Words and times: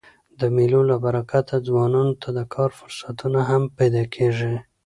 د 0.39 0.41
مېلو 0.55 0.81
له 0.89 0.95
برکته 1.03 1.55
ځوانانو 1.67 2.13
ته 2.21 2.29
د 2.37 2.39
کار 2.53 2.69
فرصتونه 2.79 3.39
هم 3.49 3.63
پیدا 3.77 4.03
کېږي. 4.15 4.53